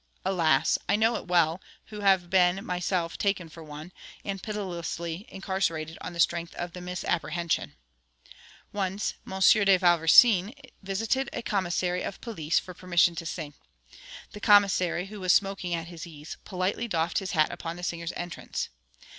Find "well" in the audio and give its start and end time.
1.27-1.61